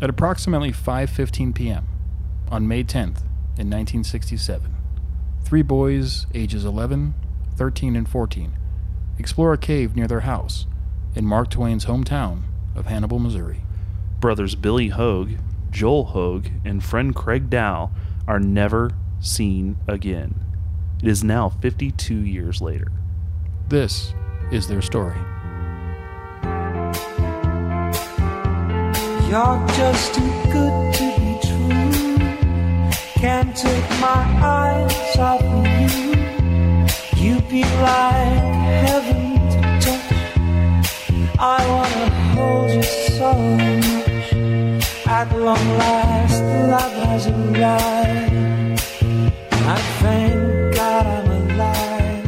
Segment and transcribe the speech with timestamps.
[0.00, 1.88] At approximately 5:15 p.m.
[2.50, 3.24] on May 10th
[3.56, 4.74] in 1967,
[5.42, 7.14] three boys ages 11,
[7.56, 8.58] 13, and 14
[9.18, 10.66] explore a cave near their house
[11.14, 12.42] in Mark Twain's hometown
[12.74, 13.62] of Hannibal, Missouri.
[14.20, 15.38] Brothers Billy Hoag,
[15.70, 17.90] Joel Hoag, and friend Craig Dow
[18.28, 18.90] are never
[19.20, 20.34] seen again.
[21.02, 22.92] It is now 52 years later.
[23.68, 24.14] This
[24.52, 25.18] is their story.
[29.28, 32.16] You're just too good to be true.
[33.20, 35.96] Can't take my eyes off of you.
[37.16, 38.54] You be like
[38.86, 40.22] heaven to touch.
[41.40, 44.32] I wanna hold you so much.
[45.08, 48.80] At long last, love has arrived.
[49.50, 52.24] I thank God I'm alive.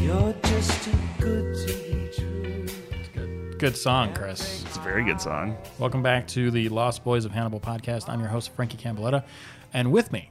[0.00, 3.58] You're just too good to be true.
[3.58, 4.61] Good song, Chris.
[4.82, 5.56] Very good song.
[5.78, 8.08] Welcome back to the Lost Boys of Hannibal podcast.
[8.08, 9.24] I'm your host, Frankie Campbelletta.
[9.72, 10.30] And with me,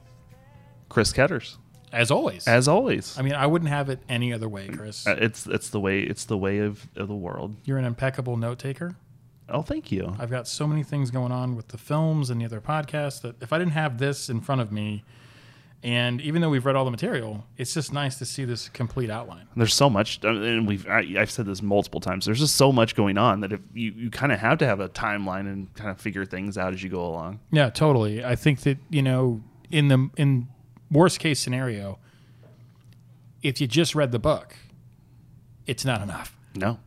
[0.90, 1.56] Chris Ketters,
[1.90, 2.46] as always.
[2.46, 3.18] as always.
[3.18, 5.06] I mean, I wouldn't have it any other way, Chris.
[5.06, 7.56] Uh, it's it's the way it's the way of, of the world.
[7.64, 8.94] You're an impeccable note taker.
[9.48, 10.14] Oh, thank you.
[10.18, 13.42] I've got so many things going on with the films and the other podcasts that
[13.42, 15.02] if I didn't have this in front of me,
[15.84, 19.10] and even though we've read all the material, it's just nice to see this complete
[19.10, 19.48] outline.
[19.56, 22.24] There's so much, and we've I, I've said this multiple times.
[22.24, 24.78] There's just so much going on that if you, you kind of have to have
[24.78, 27.40] a timeline and kind of figure things out as you go along.
[27.50, 28.24] Yeah, totally.
[28.24, 30.46] I think that you know, in the in
[30.90, 31.98] worst case scenario,
[33.42, 34.54] if you just read the book,
[35.66, 36.36] it's not enough.
[36.54, 36.78] No,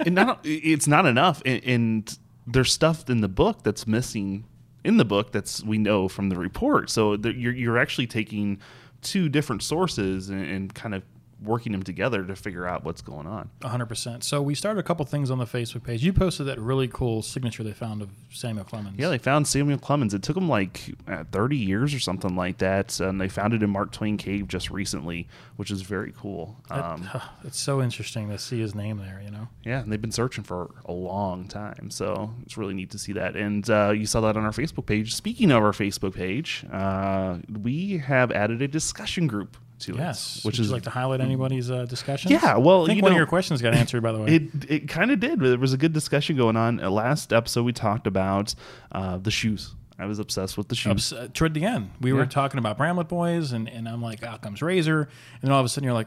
[0.00, 4.46] and not it's not enough, and, and there's stuff in the book that's missing
[4.88, 6.88] in the book that's we know from the report.
[6.88, 8.58] So that you're you're actually taking
[9.02, 11.04] two different sources and, and kind of
[11.42, 13.50] working them together to figure out what's going on.
[13.60, 14.24] 100%.
[14.24, 16.02] So we started a couple things on the Facebook page.
[16.02, 18.96] You posted that really cool signature they found of Samuel Clemens.
[18.98, 20.14] Yeah, they found Samuel Clemens.
[20.14, 23.62] It took them like uh, 30 years or something like that, and they found it
[23.62, 26.56] in Mark Twain Cave just recently, which is very cool.
[26.70, 27.08] Um,
[27.44, 29.48] it's so interesting to see his name there, you know?
[29.64, 33.12] Yeah, and they've been searching for a long time, so it's really neat to see
[33.12, 33.36] that.
[33.36, 35.14] And uh, you saw that on our Facebook page.
[35.14, 40.42] Speaking of our Facebook page, uh, we have added a discussion group to Yes.
[40.44, 42.30] Would which you is like to highlight anybody's uh, discussions?
[42.32, 44.34] Yeah, well, I think you one of your questions got answered, by the way.
[44.36, 44.42] it.
[44.68, 45.40] It kind of did.
[45.40, 46.82] There was a good discussion going on.
[46.82, 48.54] Uh, last episode, we talked about
[48.92, 49.74] uh, the shoes.
[49.98, 51.12] I was obsessed with the shoes.
[51.12, 52.18] Ups- uh, toward the end, we Yeah.
[52.18, 55.00] were talking about Bramlett Boys, and, and I'm like, out comes Razor.
[55.00, 55.08] And
[55.42, 56.06] then all of a sudden, you're like,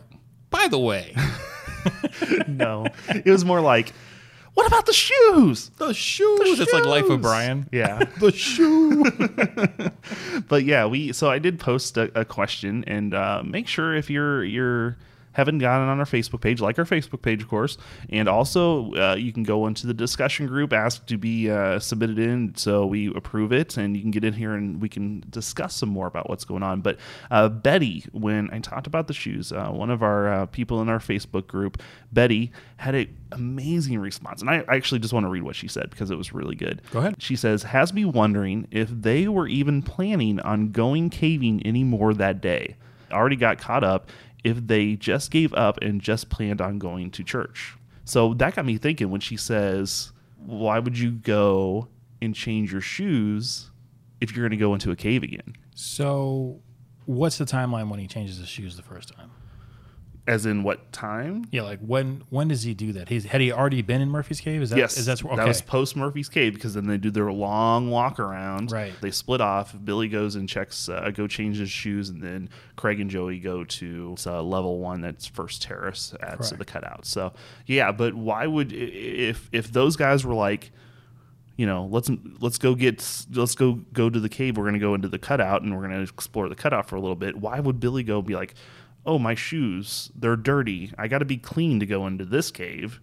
[0.49, 1.13] by the way,
[2.47, 3.93] no, it was more like,
[4.53, 5.71] what about the shoes?
[5.77, 6.59] the shoes.
[6.59, 7.21] It's like Life of.
[7.21, 7.67] Brian.
[7.71, 8.03] Yeah.
[8.19, 9.03] The shoe.
[10.47, 14.09] but yeah, we so I did post a, a question and uh, make sure if
[14.09, 14.97] you're you're
[15.33, 17.77] haven't gotten on our Facebook page, like our Facebook page, of course,
[18.09, 22.19] and also uh, you can go into the discussion group, ask to be uh, submitted
[22.19, 25.75] in, so we approve it, and you can get in here and we can discuss
[25.75, 26.81] some more about what's going on.
[26.81, 26.97] But
[27.29, 30.89] uh, Betty, when I talked about the shoes, uh, one of our uh, people in
[30.89, 31.81] our Facebook group,
[32.11, 35.67] Betty, had an amazing response, and I, I actually just want to read what she
[35.67, 36.81] said because it was really good.
[36.91, 37.15] Go ahead.
[37.19, 42.41] She says, has me wondering if they were even planning on going caving anymore that
[42.41, 42.75] day.
[43.11, 44.09] Already got caught up
[44.43, 47.75] if they just gave up and just planned on going to church.
[48.05, 51.87] So that got me thinking when she says, why would you go
[52.21, 53.71] and change your shoes
[54.19, 55.55] if you're going to go into a cave again?
[55.75, 56.59] So,
[57.05, 59.31] what's the timeline when he changes his shoes the first time?
[60.27, 61.45] As in what time?
[61.49, 63.09] Yeah, like when when does he do that?
[63.09, 64.61] He's, had he already been in Murphy's Cave?
[64.61, 65.35] Is that yes, is that okay?
[65.35, 68.71] that was post Murphy's Cave because then they do their long walk around.
[68.71, 68.93] Right.
[69.01, 69.75] They split off.
[69.83, 73.63] Billy goes and checks, uh, go change his shoes, and then Craig and Joey go
[73.63, 75.01] to uh, level one.
[75.01, 76.57] That's first terrace at Correct.
[76.59, 77.05] the cutout.
[77.07, 77.33] So
[77.65, 80.71] yeah, but why would if if those guys were like.
[81.57, 84.57] You know, let's let's go get let's go go to the cave.
[84.57, 87.15] We're gonna go into the cutout and we're gonna explore the cutout for a little
[87.15, 87.35] bit.
[87.35, 88.55] Why would Billy go be like,
[89.05, 90.91] "Oh, my shoes, they're dirty.
[90.97, 92.99] I got to be clean to go into this cave."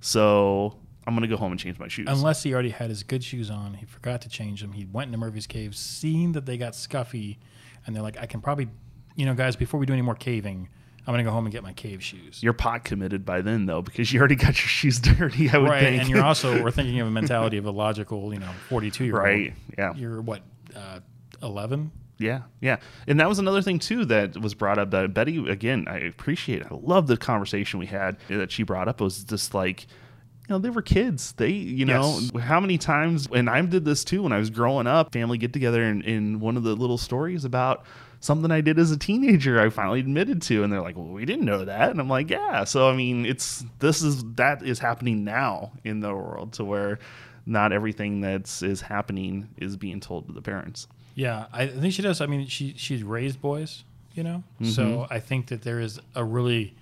[0.00, 0.76] So
[1.06, 2.06] I'm gonna go home and change my shoes.
[2.08, 4.72] Unless he already had his good shoes on, he forgot to change them.
[4.72, 7.38] He went into Murphy's Cave, seeing that they got scuffy,
[7.86, 8.68] and they're like, I can probably,
[9.16, 10.68] you know, guys, before we do any more caving,
[11.06, 12.42] I'm gonna go home and get my cave shoes.
[12.42, 15.50] You're pot committed by then though, because you already got your shoes dirty.
[15.50, 16.02] I would right, think.
[16.02, 19.14] and you're also we're thinking of a mentality of a logical, you know, 42 year
[19.14, 19.24] old.
[19.24, 19.54] right.
[19.76, 19.94] Yeah.
[19.94, 20.42] You're what,
[20.76, 21.00] uh,
[21.42, 21.90] 11?
[22.22, 22.76] Yeah, yeah,
[23.06, 24.90] and that was another thing too that was brought up.
[24.92, 26.62] That Betty, again, I appreciate.
[26.64, 29.00] I love the conversation we had that she brought up.
[29.00, 31.32] Was just like, you know, they were kids.
[31.32, 32.42] They, you know, Yes.
[32.44, 35.12] how many times, and I did this too when I was growing up.
[35.12, 37.84] Family get together, and in one of the little stories about
[38.20, 41.24] something I did as a teenager, I finally admitted to, and they're like, "Well, we
[41.24, 44.78] didn't know that," and I'm like, "Yeah." So I mean, it's this is that is
[44.78, 46.98] happening now in the world to where
[47.44, 50.86] not everything that's is happening is being told to the parents.
[51.14, 52.20] Yeah, I think she does.
[52.20, 54.42] I mean, she she's raised boys, you know.
[54.62, 55.12] So mm-hmm.
[55.12, 56.74] I think that there is a really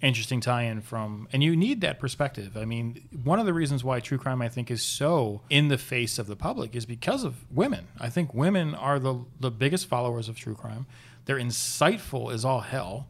[0.00, 2.56] interesting tie-in from, and you need that perspective.
[2.56, 5.78] I mean, one of the reasons why true crime I think is so in the
[5.78, 7.88] face of the public is because of women.
[7.98, 10.86] I think women are the the biggest followers of true crime.
[11.24, 13.08] They're insightful as all hell.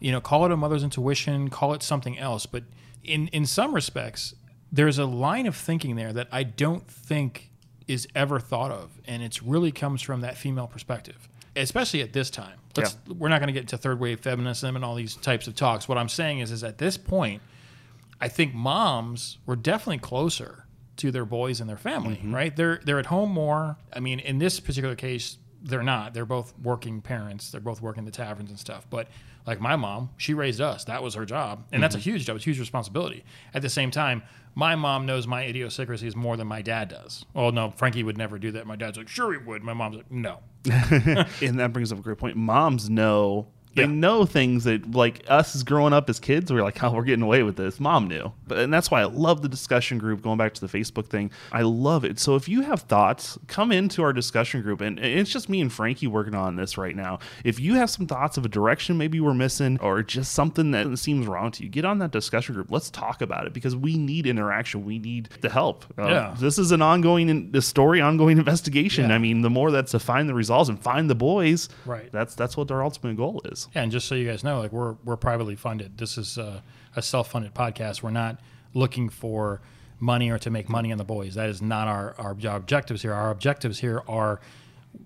[0.00, 2.62] You know, call it a mother's intuition, call it something else, but
[3.02, 4.34] in in some respects,
[4.70, 7.47] there's a line of thinking there that I don't think
[7.88, 12.30] is ever thought of, and it's really comes from that female perspective, especially at this
[12.30, 12.58] time.
[12.76, 15.56] Let's, We're not going to get into third wave feminism and all these types of
[15.56, 15.88] talks.
[15.88, 17.42] What I'm saying is, is at this point,
[18.20, 20.66] I think moms were definitely closer
[20.98, 22.34] to their boys and their family, mm-hmm.
[22.34, 22.54] right?
[22.54, 23.78] They're they're at home more.
[23.92, 26.14] I mean, in this particular case, they're not.
[26.14, 27.50] They're both working parents.
[27.50, 28.86] They're both working the taverns and stuff.
[28.90, 29.08] But
[29.46, 30.84] like my mom, she raised us.
[30.84, 32.10] That was her job, and that's a mm-hmm.
[32.10, 32.36] huge job.
[32.36, 33.24] It's a huge responsibility.
[33.54, 34.22] At the same time,
[34.58, 37.24] my mom knows my idiosyncrasies more than my dad does.
[37.32, 38.66] Well, no, Frankie would never do that.
[38.66, 39.62] My dad's like, sure he would.
[39.62, 40.40] My mom's like, no.
[40.64, 42.36] and that brings up a great point.
[42.36, 43.88] Moms know they Yeah.
[43.88, 47.02] know things that like us as growing up as kids, we are like, oh, we're
[47.04, 47.78] getting away with this.
[47.78, 50.22] Mom knew, but and that's why I love the discussion group.
[50.22, 52.18] Going back to the Facebook thing, I love it.
[52.18, 55.72] So if you have thoughts, come into our discussion group, and it's just me and
[55.72, 57.18] Frankie working on this right now.
[57.44, 60.98] If you have some thoughts of a direction maybe we're missing, or just something that
[60.98, 62.70] seems wrong to you, get on that discussion group.
[62.70, 64.84] Let's talk about it because we need interaction.
[64.84, 65.84] We need the help.
[65.98, 66.34] Uh, Yeah.
[66.38, 69.08] this is an ongoing in, the story, ongoing investigation.
[69.10, 69.14] Yeah.
[69.14, 72.10] I mean, the more that's to find the results and find the boys, Right.
[72.12, 73.57] That's that's what our ultimate goal is.
[73.74, 75.98] Yeah, and just so you guys know, like we're we're privately funded.
[75.98, 76.62] This is a,
[76.94, 78.02] a self-funded podcast.
[78.02, 78.40] We're not
[78.74, 79.60] looking for
[80.00, 81.34] money or to make money on the boys.
[81.34, 83.12] That is not our our objectives here.
[83.12, 84.40] Our objectives here are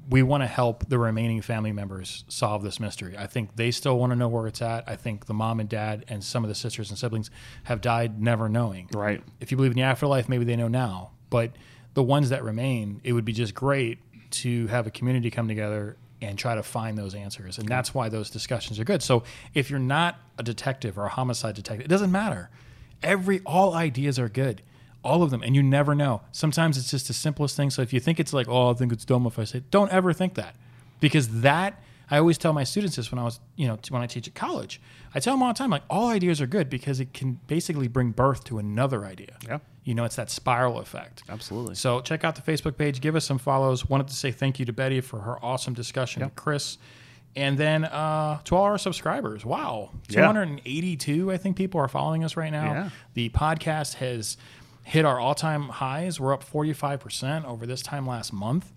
[0.08, 3.16] we want to help the remaining family members solve this mystery.
[3.18, 4.88] I think they still want to know where it's at.
[4.88, 7.30] I think the mom and dad and some of the sisters and siblings
[7.64, 8.88] have died never knowing.
[8.92, 9.22] Right.
[9.40, 11.12] If you believe in the afterlife, maybe they know now.
[11.30, 11.52] But
[11.94, 13.98] the ones that remain, it would be just great
[14.30, 17.58] to have a community come together and try to find those answers.
[17.58, 19.02] And that's why those discussions are good.
[19.02, 19.22] So
[19.54, 22.50] if you're not a detective or a homicide detective, it doesn't matter.
[23.02, 24.62] Every all ideas are good.
[25.04, 25.42] All of them.
[25.42, 26.22] And you never know.
[26.30, 27.70] Sometimes it's just the simplest thing.
[27.70, 29.70] So if you think it's like, oh, I think it's dumb if I say it,
[29.70, 30.54] don't ever think that.
[31.00, 34.06] Because that I always tell my students this when I was, you know, when I
[34.06, 34.80] teach at college.
[35.14, 37.88] I tell them all the time, like, all ideas are good because it can basically
[37.88, 39.38] bring birth to another idea.
[39.46, 39.58] Yeah.
[39.84, 41.24] You know, it's that spiral effect.
[41.28, 41.74] Absolutely.
[41.74, 43.88] So check out the Facebook page, give us some follows.
[43.88, 46.78] Wanted to say thank you to Betty for her awesome discussion with Chris.
[47.34, 50.20] And then uh, to all our subscribers, wow, Yeah.
[50.26, 52.72] 282, I think people are following us right now.
[52.72, 52.90] Yeah.
[53.14, 54.36] The podcast has
[54.84, 56.20] hit our all time highs.
[56.20, 58.72] We're up 45% over this time last month.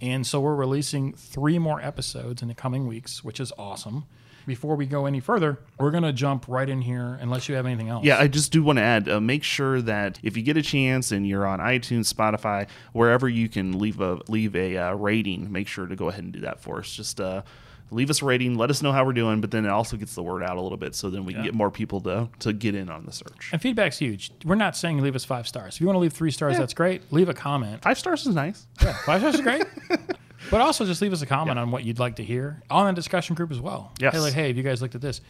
[0.00, 4.04] And so we're releasing three more episodes in the coming weeks, which is awesome.
[4.48, 7.66] Before we go any further, we're going to jump right in here unless you have
[7.66, 8.02] anything else.
[8.02, 9.06] Yeah, I just do want to add.
[9.06, 13.28] Uh, make sure that if you get a chance and you're on iTunes, Spotify, wherever
[13.28, 16.40] you can leave a leave a uh, rating, make sure to go ahead and do
[16.40, 16.90] that for us.
[16.90, 17.42] Just uh,
[17.90, 18.56] leave us a rating.
[18.56, 20.62] Let us know how we're doing, but then it also gets the word out a
[20.62, 23.12] little bit, so then we can get more people to to get in on the
[23.12, 23.50] search.
[23.52, 24.32] And feedback's huge.
[24.46, 25.74] We're not saying leave us five stars.
[25.74, 27.12] If you want to leave three stars, that's great.
[27.12, 27.82] Leave a comment.
[27.82, 28.66] Five stars is nice.
[28.82, 29.64] Yeah, five stars is great.
[30.50, 32.92] But also just leave us a comment on what you'd like to hear on the
[32.92, 33.92] discussion group as well.
[34.00, 34.14] Yes.
[34.14, 35.20] Hey, like, hey, have you guys looked at this?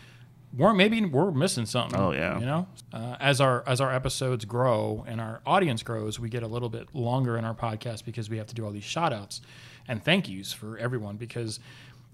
[0.56, 1.98] We're maybe we're missing something.
[1.98, 2.38] Oh, yeah.
[2.38, 6.42] You know, uh, as our as our episodes grow and our audience grows, we get
[6.42, 9.12] a little bit longer in our podcast because we have to do all these shout
[9.12, 9.42] outs
[9.88, 11.60] and thank yous for everyone because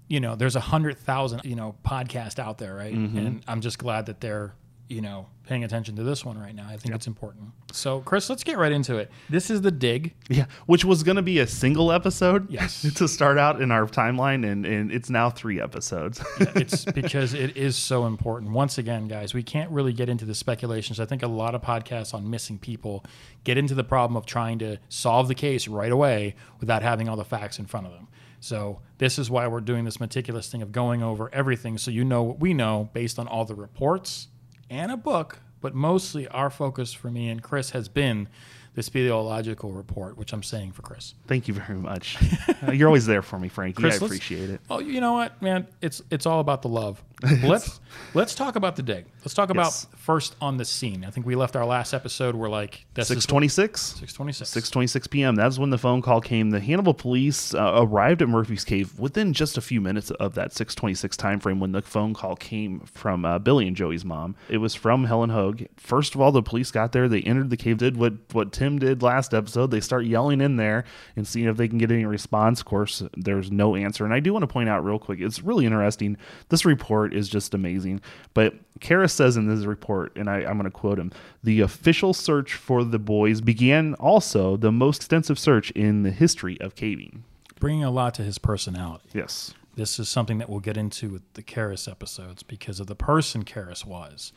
[0.07, 2.93] you know there's a hundred thousand you know podcast out there, right?
[2.93, 3.17] Mm-hmm.
[3.17, 4.53] And I'm just glad that they're
[4.87, 6.67] you know paying attention to this one right now.
[6.67, 7.51] I think it's important.
[7.71, 9.11] So, Chris, let's get right into it.
[9.29, 10.13] This is the dig.
[10.29, 12.49] Yeah, which was going to be a single episode.
[12.49, 12.81] Yes.
[12.95, 16.21] to start out in our timeline, and and it's now three episodes.
[16.39, 18.51] it's because it is so important.
[18.51, 20.99] Once again, guys, we can't really get into the speculations.
[20.99, 23.05] I think a lot of podcasts on missing people
[23.43, 27.15] get into the problem of trying to solve the case right away without having all
[27.15, 28.07] the facts in front of them.
[28.39, 32.03] So this is why we're doing this meticulous thing of going over everything so you
[32.03, 34.27] know what we know based on all the reports
[34.69, 38.27] and a book, but mostly our focus for me and Chris has been
[38.75, 41.13] the speleological report, which I'm saying for Chris.
[41.27, 42.17] Thank you very much.
[42.65, 43.81] Uh, you're always there for me, Frankie.
[43.81, 44.61] Chris, I appreciate it.
[44.69, 45.67] Oh, you know what, man?
[45.81, 47.03] It's it's all about the love.
[47.43, 47.79] let's
[48.13, 49.05] let's talk about the dig.
[49.19, 51.05] Let's talk about first on the scene.
[51.05, 52.35] I think we left our last episode.
[52.35, 53.81] We're like Six twenty six.
[53.81, 54.51] six twenty six.
[54.51, 55.35] 6:26 p.m.
[55.35, 56.49] That's when the phone call came.
[56.49, 60.51] The Hannibal police uh, arrived at Murphy's Cave within just a few minutes of that
[60.51, 64.35] 6:26 time frame when the phone call came from uh, Billy and Joey's mom.
[64.49, 65.67] It was from Helen Hoag.
[65.77, 67.07] First of all, the police got there.
[67.07, 67.77] They entered the cave.
[67.77, 69.71] Did what what Tim did last episode.
[69.71, 70.83] They start yelling in there
[71.15, 72.59] and seeing if they can get any response.
[72.59, 74.03] Of course, there's no answer.
[74.03, 75.19] And I do want to point out real quick.
[75.21, 76.17] It's really interesting.
[76.49, 78.01] This report report is just amazing.
[78.33, 81.11] But Karras says in this report, and I, I'm going to quote him
[81.43, 86.59] the official search for the boys began also the most extensive search in the history
[86.61, 87.23] of caving.
[87.59, 89.05] Bringing a lot to his personality.
[89.13, 89.53] Yes.
[89.75, 93.43] This is something that we'll get into with the Karras episodes because of the person
[93.43, 94.31] Karras was.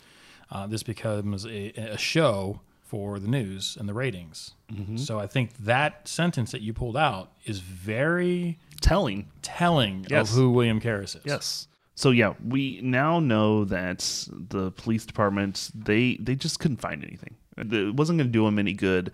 [0.50, 4.54] Uh, this becomes a, a show for the news and the ratings.
[4.96, 9.26] So I think that sentence that you pulled out is very Telling.
[9.42, 10.30] telling Yes.
[10.30, 11.22] of who William Karras is.
[11.25, 11.68] Yes.
[11.99, 17.35] So yeah, we now know that the police department they they just couldn't find anything.
[17.57, 19.11] It wasn't going to do them any good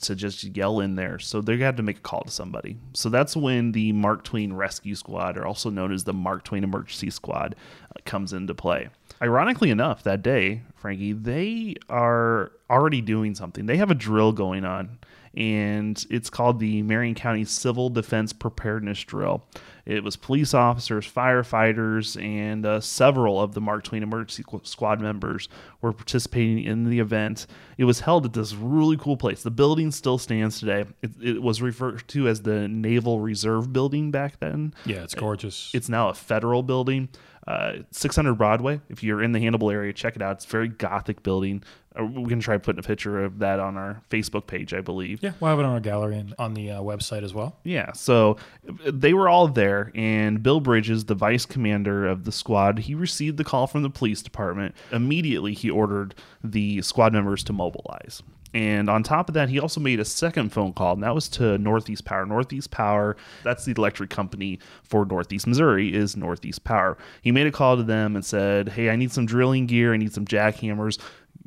[0.00, 1.20] to just yell in there.
[1.20, 2.78] So they had to make a call to somebody.
[2.94, 6.64] So that's when the Mark Twain Rescue Squad, or also known as the Mark Twain
[6.64, 7.54] Emergency Squad,
[7.94, 8.88] uh, comes into play.
[9.22, 13.66] Ironically enough, that day, Frankie, they are already doing something.
[13.66, 14.98] They have a drill going on,
[15.36, 19.44] and it's called the Marion County Civil Defense Preparedness Drill.
[19.86, 25.48] It was police officers, firefighters, and uh, several of the Mark Twain Emergency Squad members
[25.80, 27.46] were participating in the event.
[27.78, 29.44] It was held at this really cool place.
[29.44, 30.86] The building still stands today.
[31.02, 34.74] It, it was referred to as the Naval Reserve Building back then.
[34.84, 35.70] Yeah, it's gorgeous.
[35.72, 37.08] It's now a federal building.
[37.46, 38.80] Uh, 600 Broadway.
[38.88, 40.36] If you're in the Hannibal area, check it out.
[40.36, 41.62] It's a very gothic building.
[41.98, 45.22] Uh, we can try putting a picture of that on our Facebook page, I believe.
[45.22, 47.56] yeah, we'll have it on our gallery and on the uh, website as well.
[47.62, 48.36] Yeah, so
[48.68, 52.94] uh, they were all there, and Bill Bridges, the vice commander of the squad, he
[52.96, 54.74] received the call from the police department.
[54.90, 58.22] Immediately, he ordered the squad members to mobilize.
[58.56, 61.28] And on top of that, he also made a second phone call, and that was
[61.28, 62.24] to Northeast Power.
[62.24, 66.96] Northeast Power, that's the electric company for Northeast Missouri, is Northeast Power.
[67.20, 69.98] He made a call to them and said, Hey, I need some drilling gear, I
[69.98, 70.98] need some jackhammers.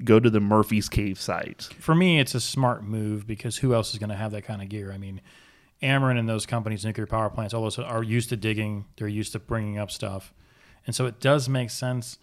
[0.04, 1.64] Go to the Murphy's Cave site.
[1.80, 4.62] For me, it's a smart move because who else is going to have that kind
[4.62, 4.92] of gear?
[4.92, 5.20] I mean,
[5.82, 8.86] Ameren and those companies, nuclear power plants, all those are used to digging.
[8.98, 10.32] They're used to bringing up stuff,
[10.86, 12.20] and so it does make sense.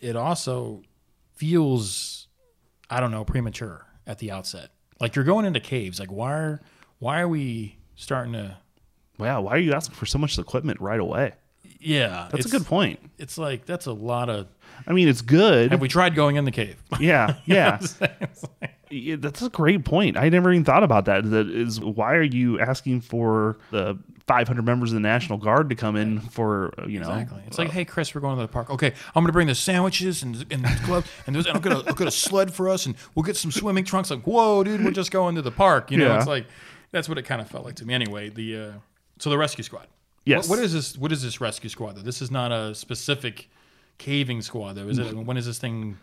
[0.00, 0.82] It also
[1.34, 2.28] feels,
[2.90, 4.70] I don't know, premature at the outset.
[5.00, 5.98] Like you're going into caves.
[6.00, 6.60] Like why are
[6.98, 8.56] why are we starting to?
[9.18, 11.32] Wow, why are you asking for so much equipment right away?
[11.80, 13.00] Yeah, That's a good point.
[13.18, 14.46] It's like that's a lot of.
[14.86, 15.72] I mean, it's good.
[15.72, 16.80] Have we tried going in the cave?
[17.00, 17.78] yeah, yeah.
[18.20, 20.16] It's like- Yeah, That's a great point.
[20.16, 21.28] I never even thought about that.
[21.30, 25.74] That is, why are you asking for the 500 members of the National Guard to
[25.74, 27.10] come in for uh, you know?
[27.10, 27.42] Exactly.
[27.46, 28.70] It's like, hey, Chris, we're going to the park.
[28.70, 31.72] Okay, I'm going to bring the sandwiches and and the gloves, and, and I'll, get
[31.72, 34.10] a, I'll get a sled for us, and we'll get some swimming trunks.
[34.10, 35.90] Like, whoa, dude, we're just going to the park.
[35.90, 36.18] You know, Yeah.
[36.18, 36.46] it's like
[36.90, 37.94] that's what it kind of felt like to me.
[37.94, 38.72] Anyway, the uh,
[39.18, 39.86] so the rescue squad.
[40.24, 40.48] Yes.
[40.48, 40.96] What, what is this?
[40.98, 41.96] What is this rescue squad?
[41.96, 43.48] Though this is not a specific
[43.98, 44.74] caving squad.
[44.74, 45.16] Though is it?
[45.16, 45.98] When is this thing?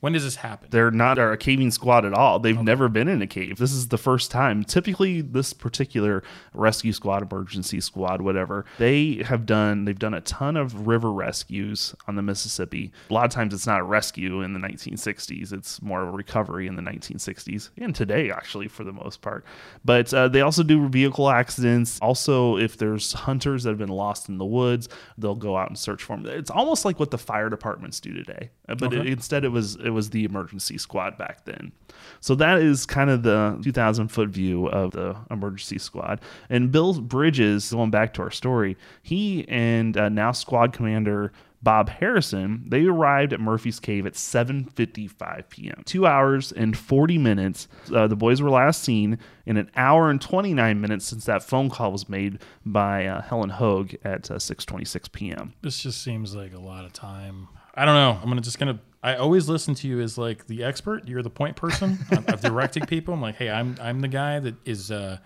[0.00, 0.68] When does this happen?
[0.70, 2.38] They're not a caving squad at all.
[2.38, 3.58] They've never been in a cave.
[3.58, 4.64] This is the first time.
[4.64, 6.22] Typically, this particular
[6.54, 9.84] rescue squad, emergency squad, whatever, they have done.
[9.84, 12.92] They've done a ton of river rescues on the Mississippi.
[13.10, 15.52] A lot of times, it's not a rescue in the 1960s.
[15.52, 19.44] It's more of a recovery in the 1960s and today, actually, for the most part.
[19.84, 21.98] But uh, they also do vehicle accidents.
[22.00, 24.88] Also, if there's hunters that have been lost in the woods,
[25.18, 26.26] they'll go out and search for them.
[26.26, 29.90] It's almost like what the fire departments do today, But it, instead it was it
[29.90, 31.72] was the emergency squad back then.
[32.20, 36.20] So that is kind of the 2,000 foot view of the emergency squad.
[36.48, 41.90] And Bill Bridges, going back to our story, he and uh, now squad commander Bob
[41.90, 45.82] Harrison, they arrived at Murphy's Cave at 7:55 p.m.
[45.84, 47.68] Two hours and 40 minutes.
[47.94, 51.68] Uh, the boys were last seen in an hour and 29 minutes since that phone
[51.68, 55.52] call was made by uh, Helen Hoag at uh, 6:26 p.m.
[55.60, 57.48] This just seems like a lot of time.
[57.80, 58.18] I don't know.
[58.22, 58.78] I'm gonna just gonna.
[59.02, 61.08] I always listen to you as like the expert.
[61.08, 63.14] You're the point person of of directing people.
[63.14, 65.16] I'm like, hey, I'm I'm the guy that is uh,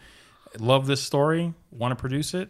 [0.60, 2.48] love this story, want to produce it,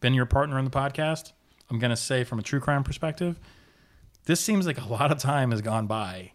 [0.00, 1.32] been your partner in the podcast.
[1.70, 3.38] I'm gonna say from a true crime perspective,
[4.24, 6.32] this seems like a lot of time has gone by,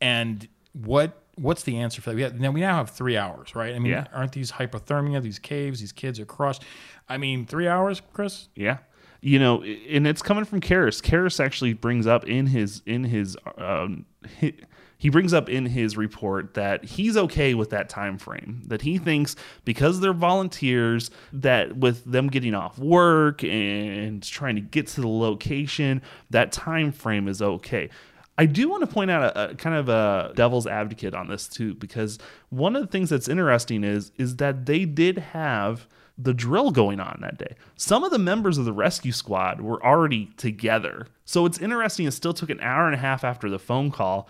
[0.00, 2.16] and what what's the answer for that?
[2.16, 3.74] We have, now we now have three hours, right?
[3.74, 4.06] I mean, Yeah.
[4.12, 6.64] aren't these hypothermia, these caves, these kids are crushed?
[7.10, 8.48] I mean, three hours, Chris.
[8.56, 8.78] Yeah.
[9.26, 11.02] You know, and it's coming from Karras.
[11.02, 14.06] Karras actually brings up in his in his um
[14.38, 14.54] he,
[14.98, 18.62] he brings up in his report that he's okay with that time frame.
[18.68, 24.60] That he thinks because they're volunteers that with them getting off work and trying to
[24.60, 27.90] get to the location, that time frame is okay.
[28.38, 31.48] I do want to point out a, a kind of a devil's advocate on this
[31.48, 36.32] too, because one of the things that's interesting is is that they did have the
[36.34, 37.54] drill going on that day.
[37.76, 41.08] Some of the members of the rescue squad were already together.
[41.24, 44.28] So it's interesting, it still took an hour and a half after the phone call.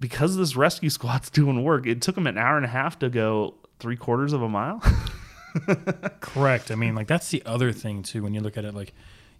[0.00, 3.10] Because this rescue squad's doing work, it took them an hour and a half to
[3.10, 4.80] go three quarters of a mile.
[6.20, 6.70] Correct.
[6.70, 8.22] I mean, like that's the other thing too.
[8.22, 8.92] When you look at it, like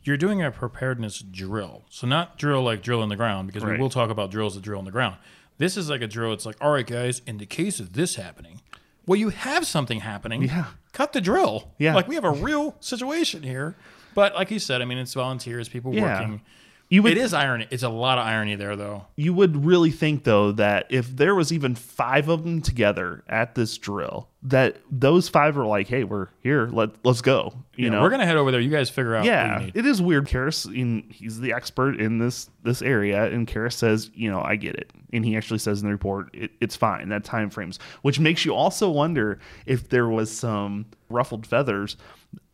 [0.02, 1.85] you're doing a preparedness drill.
[1.90, 3.73] So not drill like drill in the ground because Right.
[3.73, 5.16] we will talk about drills that drill in the ground.
[5.59, 6.33] This is like a drill.
[6.33, 8.61] It's like, all right, guys, in the case of this happening,
[9.09, 10.43] well, you have something happening.
[10.43, 10.67] Yeah.
[10.93, 11.71] Cut the drill.
[11.79, 11.95] Yeah.
[11.97, 13.75] Like we have a real situation here.
[14.15, 16.21] But like you said, I mean, it's volunteers, people Yeah.
[16.21, 16.41] working.
[16.90, 17.66] You would It is irony.
[17.71, 19.04] It's a lot of irony there, though.
[19.14, 23.54] you would really think though that if there was even five of them together at
[23.54, 26.66] this drill, that those five were like, "Hey, we're here.
[26.73, 28.61] Let let's go." You Yeah, know, we're gonna head over there.
[28.61, 29.18] You guys figure out.
[29.21, 29.76] what yeah, you need.
[29.76, 30.26] it is weird.
[30.28, 34.57] Karras, in, he's the expert in this this area, and Karras says, you know, I
[34.57, 37.11] get it, and he actually says in the report, it, it's fine.
[37.11, 41.99] That time frames, which makes you also wonder if there was some ruffled feathers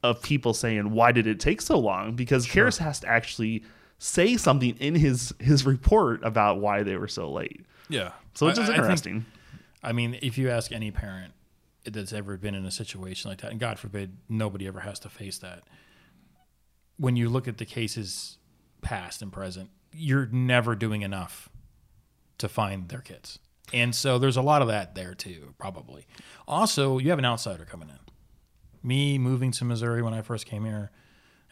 [0.02, 2.16] of people saying, why did it take so long?
[2.16, 3.62] Because Karras has to actually
[3.98, 7.64] say something in his his report about why they were so late.
[7.88, 8.12] yeah.
[8.34, 9.26] So it's I- just I think- interesting.
[9.82, 11.34] I mean, if you ask any parent
[11.84, 15.08] that's ever been in a situation like that, and God forbid nobody ever has to
[15.10, 15.62] face that,
[16.96, 18.38] when you look at the cases
[18.80, 21.48] past and present, you're never doing enough
[22.38, 23.38] to find their kids.
[23.72, 26.06] And so there's a lot of that there too, probably.
[26.48, 27.98] Also, you have an outsider coming in.
[28.82, 30.90] Me moving to Missouri when I first came here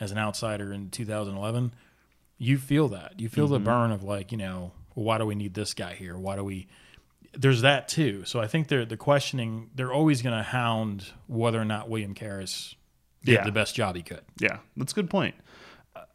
[0.00, 1.74] as an outsider in 2011,
[2.42, 3.20] you feel that.
[3.20, 3.64] You feel the mm-hmm.
[3.64, 6.18] burn of like, you know, why do we need this guy here?
[6.18, 6.66] Why do we
[7.34, 8.24] there's that too.
[8.26, 9.70] So I think they're the questioning.
[9.74, 12.74] They're always going to hound whether or not William Karras
[13.24, 13.44] did Yeah.
[13.44, 14.20] the best job he could.
[14.38, 15.34] Yeah, that's a good point.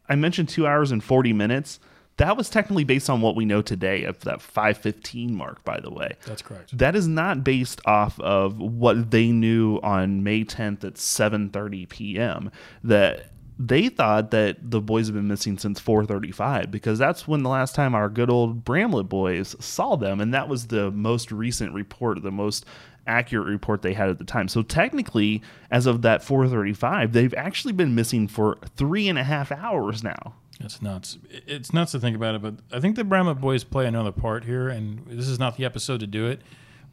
[0.08, 1.80] I mentioned two hours and 40 minutes.
[2.18, 5.90] That was technically based on what we know today of that 515 mark, by the
[5.90, 6.12] way.
[6.26, 6.76] That's correct.
[6.76, 12.50] That is not based off of what they knew on May 10th at 7:30 p.m.
[12.84, 17.48] That they thought that the boys have been missing since 4:35 because that's when the
[17.48, 21.74] last time our good old Bramlett boys saw them, and that was the most recent
[21.74, 22.64] report, the most
[23.06, 24.48] accurate report they had at the time.
[24.48, 29.50] So technically, as of that 4:35, they've actually been missing for three and a half
[29.50, 30.34] hours now.
[30.60, 31.18] It's nuts.
[31.30, 34.44] It's nuts to think about it, but I think the Bramlett boys play another part
[34.44, 36.42] here, and this is not the episode to do it.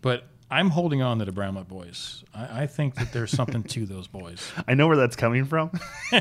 [0.01, 2.23] But I'm holding on to the Bramlett boys.
[2.33, 4.51] I, I think that there's something to those boys.
[4.67, 5.71] I know where that's coming from.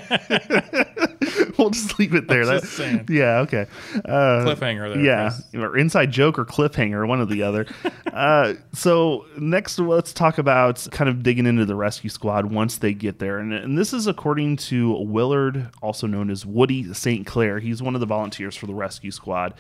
[1.59, 2.61] we'll just leave it there.
[2.61, 3.07] Saying.
[3.11, 3.67] Yeah, okay.
[3.97, 5.05] Uh, Cliffhanger there.
[5.05, 5.63] yeah, Chris.
[5.63, 7.67] or inside joke or cliffhanger, one or the other.
[8.13, 12.95] uh, so next, let's talk about kind of digging into the rescue squad once they
[12.95, 17.27] get there, and, and this is according to Willard, also known as Woody St.
[17.27, 17.59] Clair.
[17.59, 19.55] He's one of the volunteers for the rescue squad.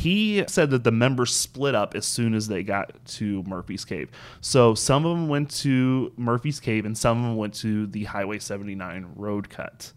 [0.00, 4.10] He said that the members split up as soon as they got to Murphy's Cave.
[4.40, 8.04] So some of them went to Murphy's Cave, and some of them went to the
[8.04, 9.92] Highway 79 road cut.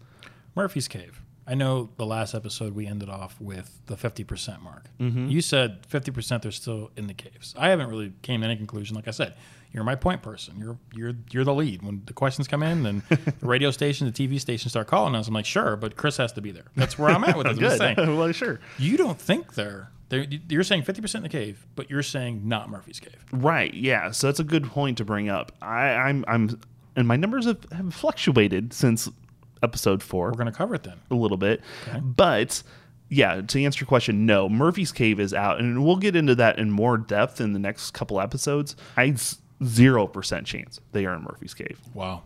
[0.54, 1.20] Murphy's Cave.
[1.46, 4.86] I know the last episode we ended off with the 50% mark.
[4.98, 5.28] Mm-hmm.
[5.28, 7.54] You said 50% they're still in the caves.
[7.58, 8.96] I haven't really came to any conclusion.
[8.96, 9.34] Like I said,
[9.70, 10.54] you're my point person.
[10.58, 11.82] You're you're you're the lead.
[11.82, 15.26] When the questions come in, then the radio station, the TV station start calling us.
[15.28, 16.66] I'm like, sure, but Chris has to be there.
[16.76, 17.50] That's where I'm at with it.
[17.50, 17.96] I'm just Good.
[17.96, 18.16] saying.
[18.16, 18.60] well, sure.
[18.78, 22.68] You don't think they're, they're you're saying 50% in the cave, but you're saying not
[22.70, 23.24] Murphy's Cave.
[23.32, 23.72] Right.
[23.72, 24.10] Yeah.
[24.10, 25.52] So that's a good point to bring up.
[25.62, 26.60] I, I'm, I'm,
[26.96, 29.08] and my numbers have, have fluctuated since
[29.62, 30.98] episode four We're going to cover it then.
[31.10, 31.62] a little bit,
[32.02, 32.62] but
[33.08, 33.40] yeah.
[33.40, 36.70] To answer your question, no, Murphy's Cave is out, and we'll get into that in
[36.70, 38.76] more depth in the next couple episodes.
[38.96, 39.14] I
[39.64, 41.80] zero percent chance they are in Murphy's Cave.
[41.94, 42.24] Wow.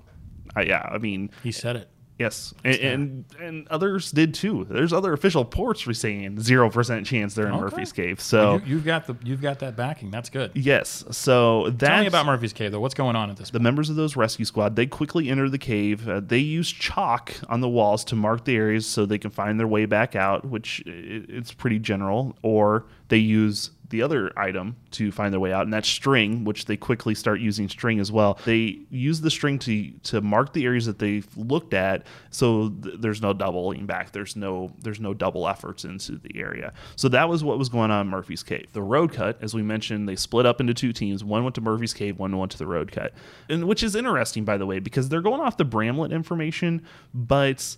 [0.56, 0.88] I, yeah.
[0.90, 1.88] I mean, He said it.
[2.18, 4.66] Yes, and, and and others did too.
[4.68, 7.60] There's other official reports for saying zero percent chance they're in Okay.
[7.60, 8.20] Murphy's Cave.
[8.20, 10.10] So You, you've got the you've got that backing.
[10.10, 10.50] That's good.
[10.54, 12.80] yes, so that's Tell me about Murphy's Cave though.
[12.80, 13.64] What's going on at this the point?
[13.64, 14.74] members of those rescue squad.
[14.74, 16.08] They quickly enter the cave.
[16.08, 19.60] Uh, they use chalk on the walls to mark the areas so they can find
[19.60, 22.36] their way back out, which it's pretty general.
[22.42, 26.66] Or they use the other item to find their way out, and that's string, which
[26.66, 28.38] they quickly start using string as well.
[28.44, 32.96] They use the string to to mark the areas that they've looked at, so th-
[32.98, 34.12] there's no doubling back.
[34.12, 36.72] There's no there's no double efforts into the area.
[36.96, 38.68] So that was what was going on in Murphy's Cave.
[38.72, 41.24] The road cut, as we mentioned, they split up into two teams.
[41.24, 43.14] One went to Murphy's Cave, one went to the road cut,
[43.48, 46.82] and which is interesting by the way because they're going off the Bramlett information,
[47.14, 47.76] but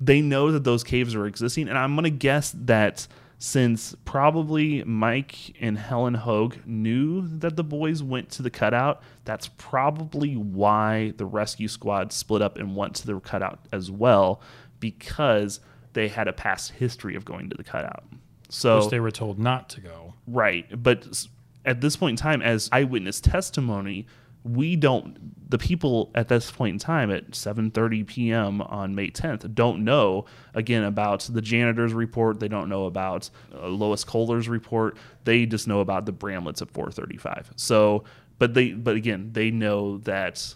[0.00, 3.06] they know that those caves are existing, and I'm gonna guess that
[3.44, 9.48] since probably Mike and Helen Hoag knew that the boys went to the cutout, that's
[9.58, 14.40] probably why the rescue squad split up and went to the cutout as well,
[14.80, 15.60] because
[15.92, 18.04] they had a past history of going to the cutout.
[18.48, 20.14] So Which they were told not to go.
[20.26, 20.82] Right.
[20.82, 21.26] But
[21.66, 24.06] at this point in time, as eyewitness testimony,
[24.44, 28.60] we don't the people at this point in time at 7:30 p.m.
[28.60, 32.40] on May 10th don't know again about the janitor's report.
[32.40, 34.96] They don't know about uh, Lois Kohler's report.
[35.24, 37.46] They just know about the Bramletts at 4:35.
[37.56, 38.04] So,
[38.38, 40.54] but they but again, they know that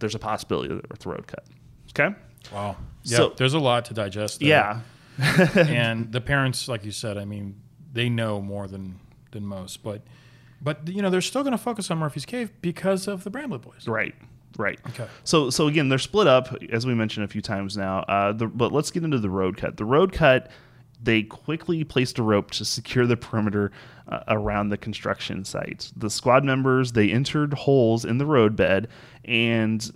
[0.00, 1.44] there's a possibility that it's a road cut.
[1.90, 2.14] Okay?
[2.52, 2.76] Wow.
[3.04, 4.40] Yeah, So- there's a lot to digest.
[4.40, 4.48] there.
[4.48, 4.80] Yeah,
[5.54, 7.60] and the parents, like you said, I mean,
[7.92, 8.98] they know more than
[9.30, 10.02] than most, but
[10.60, 13.62] but you know they're still going to focus on Murphy's Cave because of the Bramlett
[13.62, 13.86] boys.
[13.88, 14.14] right,
[14.56, 14.78] right.
[14.88, 15.06] Okay.
[15.24, 18.00] So so again, they're split up as we mentioned a few times now.
[18.00, 19.76] Uh, the, but let's get into the road cut.
[19.76, 20.50] The road cut.
[21.00, 23.70] They quickly placed a rope to secure the perimeter
[24.08, 25.92] uh, around the construction site.
[25.96, 28.88] The squad members they entered holes in the roadbed,
[29.24, 29.88] and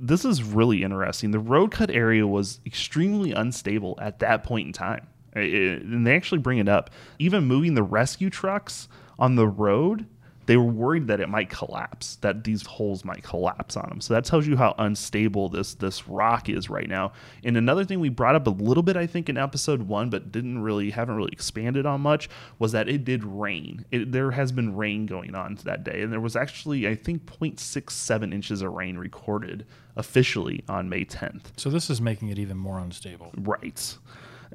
[0.00, 1.30] this is really interesting.
[1.30, 6.04] The road cut area was extremely unstable at that point in time, I- I- and
[6.04, 6.90] they actually bring it up.
[7.20, 10.06] Even moving the rescue trucks on the road
[10.48, 14.00] they were worried that it might collapse, that these holes might collapse on them.
[14.00, 17.12] So that tells you how unstable this this rock is right now.
[17.44, 20.32] And another thing we brought up a little bit, I think, in episode one, but
[20.32, 23.84] didn't really haven't really expanded on much, was that it did rain.
[23.90, 27.26] It, there has been rain going on that day, and there was actually I think
[27.26, 31.58] 0.67 inches of rain recorded officially on May 10th.
[31.58, 33.32] So this is making it even more unstable.
[33.36, 33.98] Right.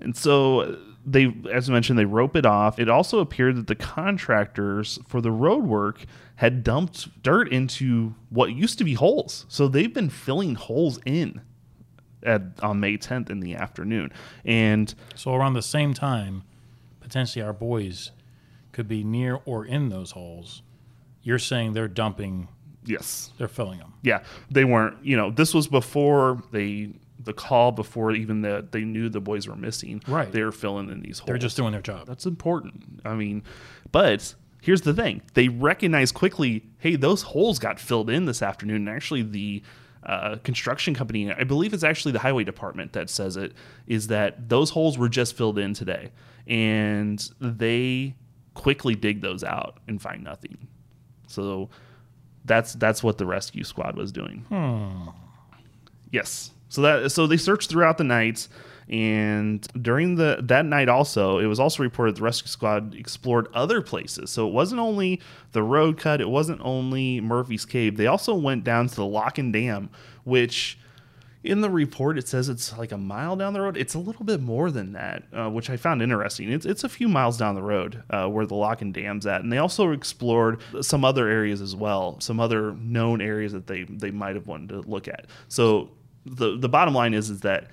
[0.01, 2.79] And so they, as I mentioned, they rope it off.
[2.79, 8.51] It also appeared that the contractors for the road work had dumped dirt into what
[8.53, 9.45] used to be holes.
[9.49, 11.41] So they've been filling holes in
[12.23, 14.11] at, on May 10th in the afternoon.
[14.45, 16.43] And So around the same time,
[17.01, 18.11] potentially our boys
[18.71, 20.63] could be near or in those holes.
[21.21, 22.47] You're saying they're dumping,
[22.85, 23.93] yes, they're filling them.
[24.01, 28.81] yeah, they weren't, you know, this was before they, the call, before even that they
[28.81, 30.01] knew the boys were missing.
[30.07, 30.31] Right.
[30.31, 31.27] They're filling in these holes.
[31.27, 32.07] They're just doing their job.
[32.07, 33.01] That's important.
[33.05, 33.43] I mean,
[33.91, 38.87] but here's the thing: they recognize quickly, hey, those holes got filled in this afternoon.
[38.87, 39.63] And actually, the
[40.05, 43.53] uh, construction company, I believe it's actually the highway department that says it,
[43.87, 46.11] is that those holes were just filled in today,
[46.47, 48.15] and they
[48.53, 50.67] quickly dig those out and find nothing.
[51.27, 51.69] So
[52.45, 54.45] that's that's what the rescue squad was doing.
[56.11, 56.51] Yes.
[56.73, 58.47] So that so they searched throughout the night,
[58.89, 63.79] and during the that night also, it was also reported the rescue squad explored other
[63.79, 64.31] places.
[64.31, 67.95] So it wasn't only the road cut, it wasn't only Murphy's Cave.
[67.95, 69.91] They also went down to the Lock and Dam,
[70.23, 70.79] which
[71.43, 73.77] in the report it says it's like a mile down the road.
[73.77, 76.51] It's a little bit more than that, uh, which I found interesting.
[76.51, 79.41] It's it's a few miles down the road uh, where the lock and dam's at,
[79.41, 83.83] and they also explored some other areas as well, some other known areas that they
[83.83, 85.27] they might have wanted to look at.
[85.49, 85.91] So
[86.25, 87.67] the the bottom line is is that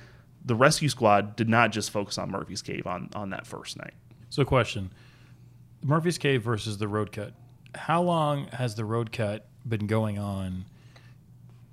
[0.44, 3.94] the rescue squad did not just focus on Murphy's Cave on on that first night.
[4.28, 4.90] So, question
[5.82, 7.34] Murphy's Cave versus the road cut.
[7.74, 10.64] How long has the road cut been going on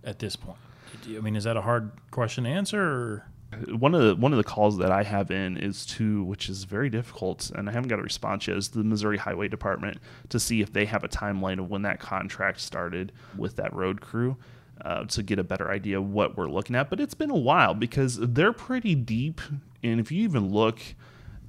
[0.04, 0.60] at this point?
[1.08, 2.82] I mean, is that a hard question to answer?
[2.82, 3.26] Or?
[3.70, 6.66] one of the one of the calls that I have in is to which is
[6.66, 10.40] very difficult and I haven't got a response yet is the Missouri Highway Department to
[10.40, 14.36] see if they have a timeline of when that contract started with that road crew
[14.82, 17.38] uh, to get a better idea of what we're looking at but it's been a
[17.38, 19.42] while because they're pretty deep
[19.84, 20.80] and if you even look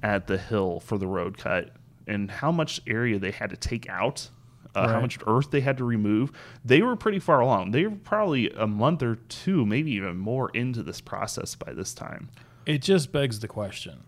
[0.01, 1.71] at the hill for the road cut
[2.07, 4.29] and how much area they had to take out
[4.75, 6.31] uh, how much earth they had to remove.
[6.63, 7.71] They were pretty far along.
[7.71, 11.93] They were probably a month or two, maybe even more into this process by this
[11.93, 12.29] time.
[12.65, 14.03] It just begs the question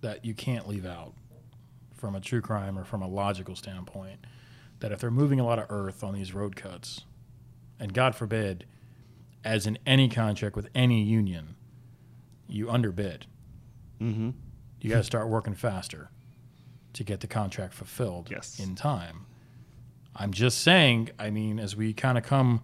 [0.00, 1.14] that you can't leave out
[1.94, 4.24] from a true crime or from a logical standpoint
[4.78, 7.04] that if they're moving a lot of earth on these road cuts,
[7.80, 8.64] and God forbid,
[9.44, 11.56] as in any contract with any union,
[12.48, 13.26] you underbid.
[14.00, 14.30] Mm-hmm.
[14.80, 16.10] You got to start working faster
[16.92, 18.58] to get the contract fulfilled Yes.
[18.60, 19.26] in time.
[20.16, 22.62] I'm just saying, I mean, as we kind of come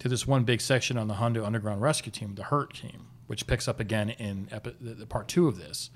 [0.00, 3.46] to this one big section on the Hondo Underground Rescue Team, the HURT team, which
[3.46, 5.90] picks up again in epi- the, the part two of this.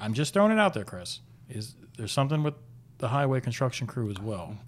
[0.00, 1.20] I'm just throwing it out there, Chris.
[1.48, 2.54] Is there's something with
[2.98, 4.58] the highway construction crew as well?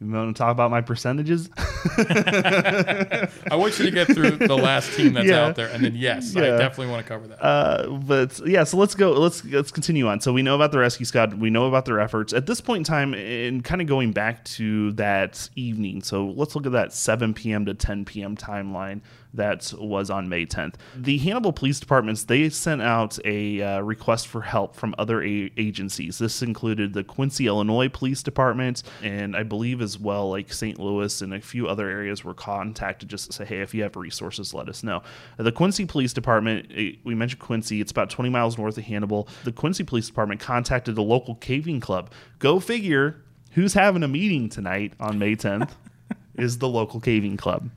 [0.00, 1.48] You want to talk about my percentages?
[1.56, 5.46] I want you to get through the last team that's Yeah.
[5.46, 7.42] out there, and then yes, I definitely want to cover that.
[7.42, 9.12] Uh, but yeah, so let's go.
[9.12, 10.20] Let's let's continue on.
[10.20, 11.34] So we know about the rescue squad.
[11.34, 14.44] We know about their efforts at this point in time, and kind of going back
[14.44, 16.02] to that evening.
[16.02, 17.64] So let's look at that 7 p.m.
[17.66, 18.36] to 10 p.m.
[18.36, 19.00] timeline
[19.34, 20.74] that was on May 10th.
[20.96, 25.50] The Hannibal Police Departments they sent out a uh, request for help from other a-
[25.56, 26.18] agencies.
[26.18, 30.78] This included the Quincy, Illinois Police Department, and I believe as well like St.
[30.78, 33.96] Louis and a few other areas were contacted just to say, hey, if you have
[33.96, 35.02] resources, let us know.
[35.36, 39.28] The Quincy Police Department, eh, we mentioned Quincy, it's about 20 miles north of Hannibal.
[39.44, 42.10] The Quincy Police Department contacted the local caving club.
[42.38, 45.70] Go figure, who's having a meeting tonight on May 10th
[46.34, 47.70] is the local caving club.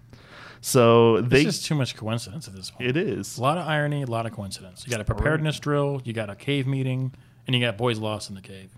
[0.67, 2.89] So they, It's just too much coincidence at this point.
[2.89, 3.38] it is.
[3.38, 4.84] A lot of irony, a lot of coincidence.
[4.86, 7.13] You got a preparedness drill, you got a cave meeting,
[7.45, 8.69] and you got boys lost in the cave.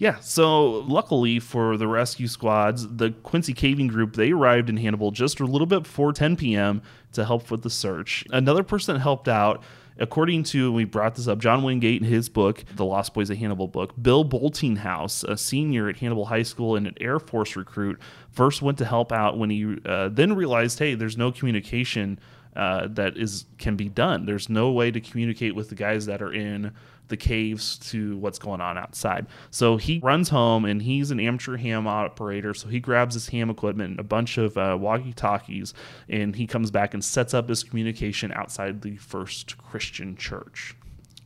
[0.00, 5.10] Yeah, so luckily for the rescue squads, the Quincy Caving Group, they arrived in Hannibal
[5.10, 6.80] just a little bit before 10 p.m.
[7.12, 8.24] to help with the search.
[8.30, 9.62] Another person that helped out,
[9.98, 13.36] according to, we brought this up, John Wingate in his book, The Lost Boys of
[13.36, 18.00] Hannibal book, Bill Boltinghouse, a senior at Hannibal High School and an Air Force recruit,
[18.30, 22.18] first went to help out when he uh, then realized, hey, there's no communication
[22.56, 24.24] uh, that is can be done.
[24.24, 26.72] There's no way to communicate with the guys that are in
[27.10, 29.26] the caves to what's going on outside.
[29.50, 32.54] So he runs home and he's an amateur ham operator.
[32.54, 35.74] So he grabs his ham equipment, a bunch of uh, walkie talkies,
[36.08, 40.74] and he comes back and sets up his communication outside the First Christian Church.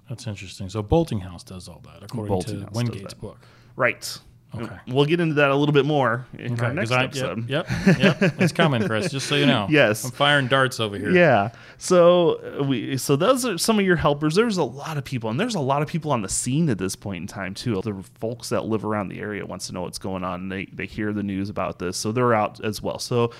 [0.08, 0.68] That's interesting.
[0.68, 3.38] So Boltinghouse does all that, according Boltinghouse to does Wingate's book.
[3.76, 4.18] Right.
[4.62, 4.76] Okay.
[4.88, 7.48] We'll get into that a little bit more in our next I- episode.
[7.48, 8.40] Yep, yep, yep.
[8.40, 9.10] It's coming, Chris.
[9.10, 9.66] Just so you know.
[9.70, 10.04] Yes.
[10.04, 11.10] I'm firing darts over here.
[11.10, 11.50] Yeah.
[11.78, 14.34] So uh, we so those are some of your helpers.
[14.34, 16.78] There's a lot of people, and there's a lot of people on the scene at
[16.78, 17.80] this point in time too.
[17.82, 20.42] The folks that live around the area wants to know what's going on.
[20.42, 22.98] and They they hear the news about this, so they're out as well.
[22.98, 23.30] So.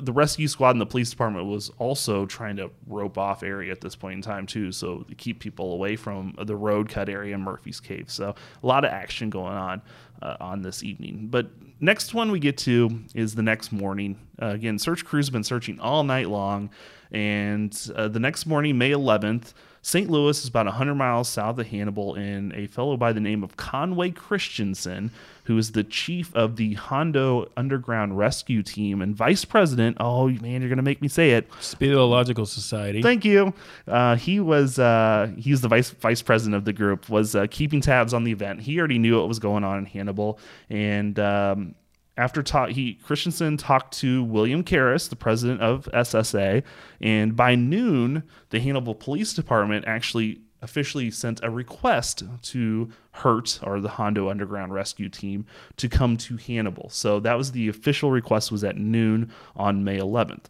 [0.00, 3.80] The rescue squad and the police department was also trying to rope off area at
[3.80, 7.34] this point in time too, so to keep people away from the road cut area
[7.34, 8.10] in Murphy's Cave.
[8.10, 9.82] So a lot of action going on
[10.22, 11.28] uh, on this evening.
[11.30, 11.50] But
[11.80, 14.18] next one we get to is the next morning.
[14.40, 16.70] Uh, again, search crews have been searching all night long,
[17.10, 19.52] and uh, the next morning, May 11th,
[19.84, 20.08] St.
[20.08, 23.56] Louis is about 100 miles south of Hannibal, and a fellow by the name of
[23.56, 25.10] Conway Christensen,
[25.44, 29.96] who is the chief of the Hondo Underground Rescue Team and vice president.
[29.98, 31.50] Oh man, you're gonna make me say it.
[31.60, 33.02] Speleological Society.
[33.02, 33.52] Thank you.
[33.88, 37.08] Uh, he was uh, he's the vice vice president of the group.
[37.08, 38.60] Was uh, keeping tabs on the event.
[38.60, 40.38] He already knew what was going on in Hannibal,
[40.70, 41.74] and um,
[42.16, 46.62] after talk, he Christensen talked to William Karras, the president of SSA,
[47.00, 53.80] and by noon, the Hannibal Police Department actually officially sent a request to Hurt or
[53.80, 55.44] the Hondo Underground Rescue Team
[55.76, 56.88] to come to Hannibal.
[56.90, 60.44] So that was the official request was at noon on May 11th.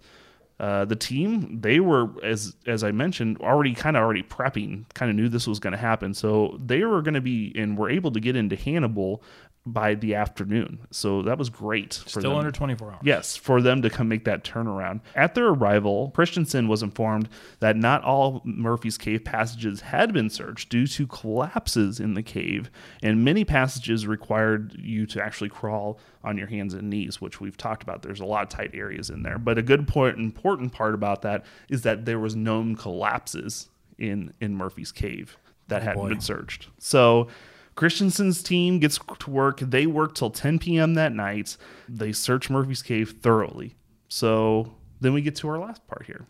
[0.60, 5.10] Uh, the team they were as as I mentioned already kind of already prepping, kind
[5.10, 6.14] of knew this was going to happen.
[6.14, 9.22] So they were going to be and were able to get into Hannibal
[9.64, 10.80] by the afternoon.
[10.90, 11.94] So that was great.
[11.94, 12.38] For Still them.
[12.38, 13.00] under 24 hours.
[13.04, 15.00] Yes, for them to come make that turnaround.
[15.14, 17.28] At their arrival, Christensen was informed
[17.60, 22.70] that not all Murphy's Cave passages had been searched due to collapses in the cave,
[23.02, 27.56] and many passages required you to actually crawl on your hands and knees, which we've
[27.56, 28.02] talked about.
[28.02, 29.38] There's a lot of tight areas in there.
[29.38, 34.34] But a good point, important part about that is that there was known collapses in
[34.40, 35.36] in Murphy's Cave
[35.68, 36.08] that oh, hadn't boy.
[36.08, 36.68] been searched.
[36.78, 37.28] So
[37.74, 39.60] Christensen's team gets to work.
[39.60, 40.94] They work till 10 p.m.
[40.94, 41.56] that night.
[41.88, 43.76] They search Murphy's Cave thoroughly.
[44.08, 46.26] So then we get to our last part here.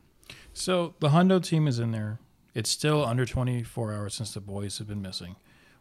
[0.52, 2.20] So the Hondo team is in there.
[2.55, 5.37] It's still under 24 hours since the boys have been missing.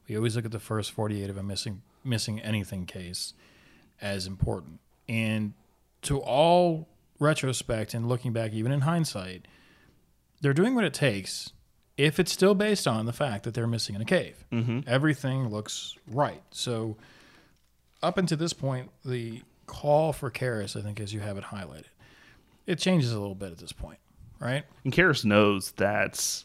[0.07, 3.33] We always look at the first 48 of a missing missing anything case
[4.01, 4.79] as important.
[5.07, 5.53] And
[6.03, 6.87] to all
[7.19, 9.47] retrospect and looking back, even in hindsight,
[10.41, 11.51] they're doing what it takes.
[12.01, 14.43] If it's still based on the fact that they're missing in a cave,
[14.87, 16.41] everything looks right.
[16.49, 16.97] So,
[18.01, 21.85] up until this point, the call for Karras, I think, as you have it highlighted,
[22.65, 23.99] it changes a little bit at this point,
[24.39, 24.63] right?
[24.83, 26.43] And Karras knows that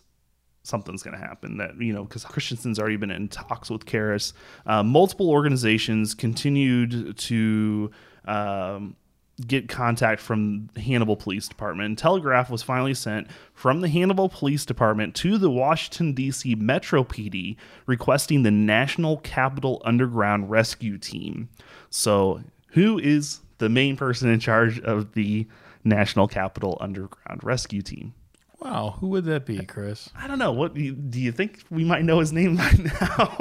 [0.63, 1.57] something's going to happen.
[1.57, 4.35] That you know, because Christensen's already been in talks with Karras.
[4.67, 7.91] Uh, multiple organizations continued to
[8.27, 8.97] um,
[9.45, 11.87] get contact from Hannibal Police Department.
[11.87, 16.55] And telegraph was finally sent from the Hannibal Police Department to the Washington D.C.
[16.55, 21.49] Metro PD requesting the National Capital Underground Rescue Team.
[21.91, 25.47] So, who is the main person in charge of the
[25.85, 28.15] National Capital Underground Rescue Team?
[28.59, 30.09] Wow, who would that be, Chris?
[30.17, 30.51] I don't know.
[30.51, 33.37] What do you, do you think we might know his name by now?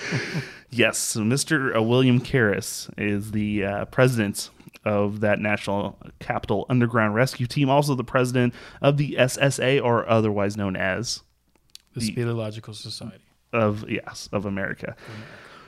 [0.70, 1.76] yes, Mr.
[1.76, 4.50] uh, William Karras is the uh, president
[4.84, 10.56] of that National Capital Underground Rescue Team, also the president of the SSA, or otherwise
[10.56, 11.22] known as
[11.94, 13.24] The Speleological Society.
[13.52, 14.96] of yes of America.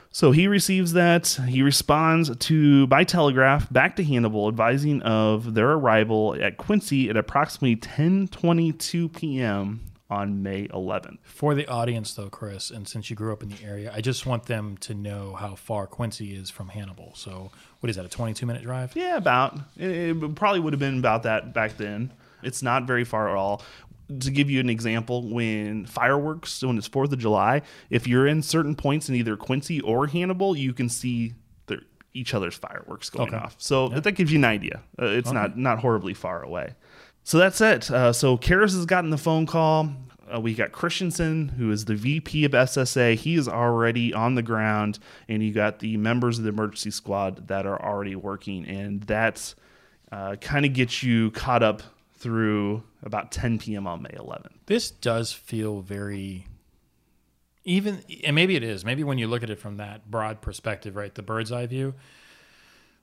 [0.09, 1.27] So he receives that.
[1.47, 7.17] He responds to by telegraph back to Hannibal, advising of their arrival at Quincy at
[7.17, 9.81] approximately 10:22 p.m.
[10.09, 11.17] on May 11th.
[11.23, 14.25] For the audience, though, Chris, and since you grew up in the area, I just
[14.25, 17.11] want them to know how far Quincy is from Hannibal.
[17.15, 18.95] So, what is that, a 22 minute drive?
[18.95, 19.91] Yeah, about it,
[20.23, 22.13] it probably would have been about that back then.
[22.43, 23.61] It's not very far at all.
[24.21, 28.41] To give you an example, when fireworks, when it's Fourth of July, if you're in
[28.41, 31.33] certain points in either Quincy or Hannibal, you can see
[31.65, 31.79] their,
[32.13, 33.37] each other's fireworks going Okay.
[33.37, 33.55] off.
[33.57, 34.81] So that gives you an idea.
[34.97, 36.75] Uh, it's not not horribly far away.
[37.27, 37.91] So that's it.
[37.91, 39.89] Uh, so Karras has gotten the phone call.
[40.33, 43.15] uh, we got Christensen, who is the VP of SSA.
[43.15, 47.49] He is already on the ground, and you got the members of the emergency squad
[47.49, 49.55] that are already working, and that's
[50.09, 53.87] uh, kind of gets you caught up through about 10 p.m.
[53.87, 54.53] on May 11th.
[54.67, 56.47] This does feel very
[57.65, 58.85] even and maybe it is.
[58.85, 61.13] Maybe when you look at it from that broad perspective, right?
[61.13, 61.93] The bird's eye view.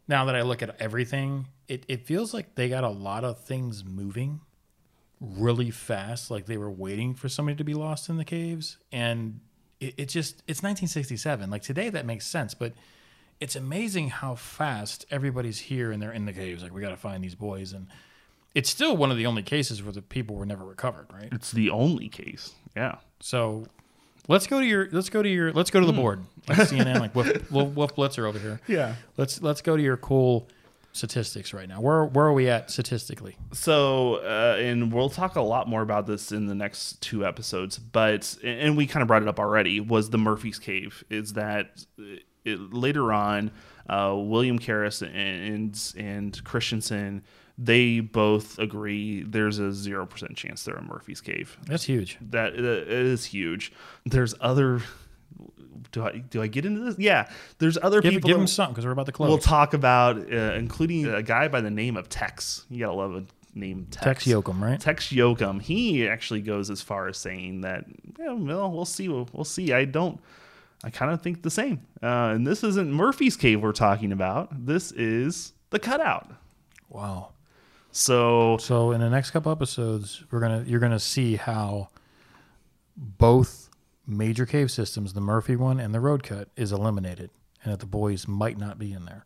[0.06, 3.40] Now that I look at everything, it, it feels like they got a lot of
[3.40, 4.40] things moving
[5.20, 8.76] really fast, like they were waiting for somebody to be lost in the caves.
[8.92, 9.40] And
[9.80, 11.50] it, it just it's 1967.
[11.50, 12.74] Like today that makes sense, but
[13.40, 16.62] it's amazing how fast everybody's here and they're in the caves.
[16.62, 17.86] Like we gotta find these boys and
[18.54, 21.28] it's still one of the only cases where the people were never recovered, right?
[21.32, 22.52] It's the only case.
[22.76, 22.98] Yeah.
[23.20, 23.66] So
[24.28, 27.00] let's go to your let's go to your let's go to the board like CNN
[27.00, 28.60] like Wolf, Wolf, Wolf Blitzer over here.
[28.66, 28.94] Yeah.
[29.16, 30.48] Let's let's go to your cool
[30.92, 31.80] statistics right now.
[31.80, 33.37] Where where are we at statistically?
[33.52, 37.78] So, uh, and we'll talk a lot more about this in the next two episodes,
[37.78, 41.04] but, and we kind of brought it up already, was the Murphy's Cave.
[41.10, 41.84] Is that
[42.44, 43.50] it, later on,
[43.88, 47.22] uh, William Karras and, and Christensen,
[47.56, 51.56] they both agree there's a 0% chance they're in Murphy's Cave.
[51.66, 52.18] That's huge.
[52.20, 53.72] That it is huge.
[54.04, 54.80] There's other.
[55.92, 56.98] Do I do I get into this?
[56.98, 58.28] Yeah, there's other Give, people.
[58.28, 59.28] give them something because we're about to close.
[59.28, 62.64] We'll talk about, uh, including a guy by the name of Tex.
[62.68, 64.04] You gotta love a name Tex.
[64.04, 64.80] Tex Yoakum, right?
[64.80, 65.62] Tex Yoakum.
[65.62, 67.84] He actually goes as far as saying that,
[68.18, 69.08] yeah, well, we'll see.
[69.08, 69.72] We'll, we'll see.
[69.72, 70.20] I don't.
[70.82, 71.86] I kind of think the same.
[72.02, 74.66] Uh, and this isn't Murphy's Cave we're talking about.
[74.66, 76.30] This is the cutout.
[76.88, 77.30] Wow.
[77.94, 81.90] So So in the next couple episodes, we're gonna you're gonna see how
[82.96, 83.70] both
[84.07, 87.30] major cave systems, the Murphy one and the road cut, is eliminated,
[87.62, 89.24] and that the boys might not be in there.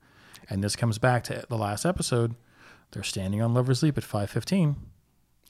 [0.51, 2.35] And this comes back to the last episode.
[2.91, 4.77] They're standing on Lover's Leap at five fifteen.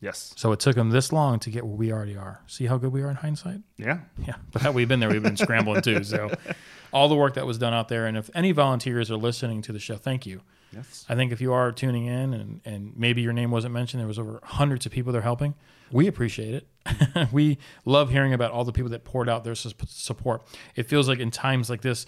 [0.00, 2.40] yes, So it took them this long to get where we already are.
[2.46, 3.62] See how good we are in hindsight?
[3.76, 6.04] yeah, Yeah, but how we've been there, we've been scrambling too.
[6.04, 6.30] So
[6.92, 9.72] all the work that was done out there, and if any volunteers are listening to
[9.72, 10.40] the show, thank you.
[10.72, 11.04] Yes.
[11.08, 14.08] I think if you are tuning in and, and maybe your name wasn't mentioned, there
[14.08, 15.54] was over hundreds of people that are helping.
[15.90, 17.28] We appreciate it.
[17.32, 20.42] we love hearing about all the people that poured out their sus- support.
[20.76, 22.06] It feels like in times like this,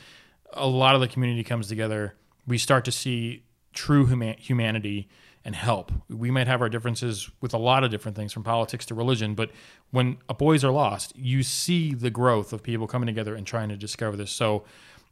[0.52, 2.14] a lot of the community comes together.
[2.46, 5.08] We start to see true huma- humanity
[5.44, 5.90] and help.
[6.08, 9.34] We might have our differences with a lot of different things from politics to religion,
[9.34, 9.50] but
[9.90, 13.76] when boys are lost, you see the growth of people coming together and trying to
[13.76, 14.30] discover this.
[14.30, 14.64] So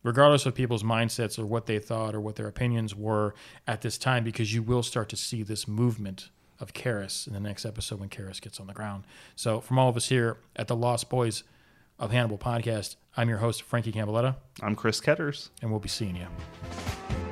[0.02, 3.34] regardless of people's mindsets or what they thought or what their opinions were
[3.66, 6.30] at this time, because you will start to see this movement
[6.60, 9.04] of Karras in the next episode when Karras gets on the ground.
[9.36, 11.44] So, from all of us here at the Lost Boys
[11.98, 15.50] of Hannibal podcast, I'm your host, Frankie Campbelletta, I'm Chris Ketters.
[15.62, 17.27] and we'll be seeing you.